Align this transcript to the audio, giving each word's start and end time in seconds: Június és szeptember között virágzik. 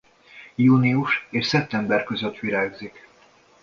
Június 0.55 1.27
és 1.29 1.45
szeptember 1.47 2.03
között 2.03 2.39
virágzik. 2.39 3.07